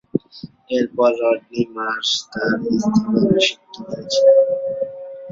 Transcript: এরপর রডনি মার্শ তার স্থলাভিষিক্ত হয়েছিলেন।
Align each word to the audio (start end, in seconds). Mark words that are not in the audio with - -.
এরপর 0.69 1.11
রডনি 1.21 1.63
মার্শ 1.75 2.09
তার 2.31 2.51
স্থলাভিষিক্ত 2.83 3.75
হয়েছিলেন। 3.85 4.37